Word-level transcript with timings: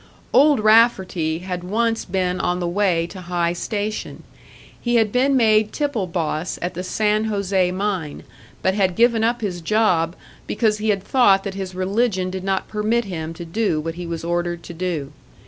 "Old 0.33 0.59
Rafferty" 0.61 1.43
had 1.45 1.63
once 1.63 2.05
been 2.05 2.39
on 2.39 2.59
the 2.59 2.67
way 2.67 3.05
to 3.05 3.21
high 3.21 3.53
station. 3.53 4.23
He 4.81 4.95
had 4.95 5.11
been 5.11 5.37
made 5.37 5.71
tipple 5.71 6.07
boss 6.07 6.57
at 6.59 6.73
the 6.73 6.81
San 6.83 7.29
José 7.29 7.71
mine, 7.71 8.23
but 8.63 8.73
had 8.73 8.95
given 8.95 9.23
up 9.23 9.41
his 9.41 9.61
job 9.61 10.15
because 10.47 10.79
he 10.79 10.89
had 10.89 11.03
thought 11.03 11.43
that 11.43 11.53
his 11.53 11.75
religion 11.75 12.31
did 12.31 12.43
not 12.43 12.67
permit 12.67 13.05
him 13.05 13.31
to 13.35 13.45
do 13.45 13.79
what 13.79 13.93
he 13.93 14.07
was 14.07 14.23
ordered 14.23 14.63
to 14.63 14.73
do. 14.73 15.11